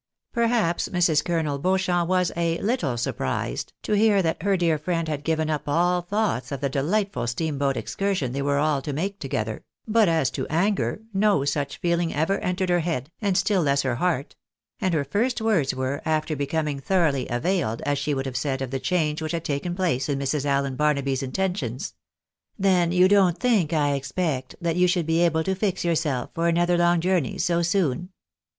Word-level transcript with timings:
Perhaps 0.33 0.89
Mrs. 0.89 1.23
Colonel 1.23 1.59
Beauchamp 1.59 2.09
was 2.09 2.31
a 2.35 2.57
little 2.59 2.97
surprised 2.97 3.71
to 3.83 3.93
hear 3.93 4.23
that 4.23 4.41
her 4.41 4.57
dear 4.57 4.79
friend 4.79 5.07
had 5.07 5.23
given 5.23 5.47
up 5.47 5.69
all 5.69 6.01
thoughts 6.01 6.51
of 6.51 6.59
the 6.59 6.69
delightful 6.71 7.27
steam 7.27 7.59
boat 7.59 7.77
excursion 7.77 8.31
they 8.31 8.41
were 8.41 8.57
all 8.57 8.81
to 8.81 8.93
make 8.93 9.19
together; 9.19 9.63
but 9.87 10.09
as 10.09 10.31
to 10.31 10.47
anger, 10.47 11.01
no 11.13 11.45
such 11.45 11.77
feeling 11.77 12.11
ever 12.15 12.39
entered 12.39 12.69
her 12.69 12.79
head, 12.79 13.11
and 13.21 13.37
still 13.37 13.61
less 13.61 13.83
her 13.83 13.97
heart; 13.97 14.35
and 14.79 14.95
her 14.95 15.03
first 15.03 15.39
words 15.39 15.71
were, 15.75 16.01
after 16.03 16.35
becoming 16.35 16.79
thoroughly 16.79 17.27
availed, 17.29 17.83
as 17.83 17.99
she 17.99 18.11
BEFORE 18.11 18.15
B£l> 18.15 18.17
OOCUPAXION. 18.17 18.17
165 18.17 18.17
would 18.17 18.25
have 18.25 18.37
said, 18.37 18.61
of 18.63 18.71
the 18.71 18.79
change 18.79 19.21
which 19.21 19.31
had 19.33 19.45
taken 19.45 19.75
place 19.75 20.09
in 20.09 20.17
Mrs. 20.17 20.45
Allen 20.45 20.75
Barnaby's 20.75 21.21
intentions 21.21 21.93
—"Then 22.57 22.91
you 22.91 23.07
don't 23.07 23.37
think, 23.37 23.71
I 23.71 23.93
expect, 23.93 24.55
that 24.59 24.77
you 24.77 24.87
should 24.87 25.05
be 25.05 25.19
able 25.21 25.43
to 25.43 25.53
fix 25.53 25.85
yourself 25.85 26.31
for 26.33 26.47
another 26.47 26.75
long 26.79 27.01
journey 27.01 27.37
so 27.37 27.61
soon?" 27.61 28.09